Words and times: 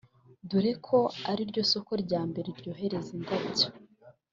dore 0.49 0.71
ko 0.85 0.99
ari 1.31 1.43
ryo 1.49 1.63
soko 1.71 1.91
rya 2.03 2.21
mbere 2.29 2.49
yoherezaho 2.65 3.13
indabyo 3.17 3.67